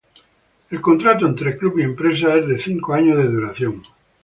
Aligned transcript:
El 0.71 0.81
contrato 0.81 1.27
entre 1.27 1.55
club 1.59 1.77
y 1.77 1.83
empresa 1.83 2.33
es 2.35 2.47
de 2.47 2.57
cinco 2.57 2.95
años 2.95 3.17
de 3.19 3.25
duración. 3.27 3.83